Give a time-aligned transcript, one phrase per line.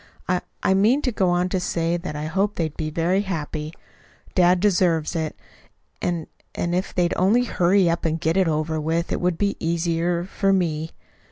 [0.27, 3.71] "I I meant to go on to say that I hoped they'd be very happy.
[4.33, 5.35] Dad deserves it;
[6.01, 9.37] and and if they'd only hurry up and get it over with, it it would
[9.37, 10.89] be easier for me.